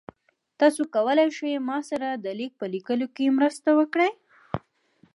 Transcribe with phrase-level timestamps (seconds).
[0.59, 4.11] تاسو کولی شئ ما سره د لیک په لیکلو کې مرسته وکړئ؟